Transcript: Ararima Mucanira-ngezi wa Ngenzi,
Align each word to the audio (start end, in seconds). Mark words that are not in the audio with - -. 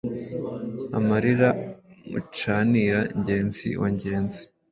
Ararima 1.03 1.49
Mucanira-ngezi 2.09 3.69
wa 3.81 3.89
Ngenzi, 3.95 4.43